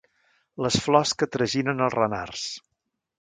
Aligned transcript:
Les 0.65 0.77
flors 0.85 1.11
que 1.19 1.27
traginen 1.35 1.83
els 1.89 1.97
renards. 1.99 2.47